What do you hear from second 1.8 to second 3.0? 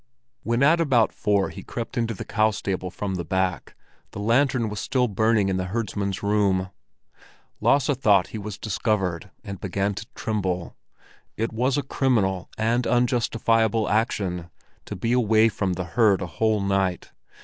into the cow stable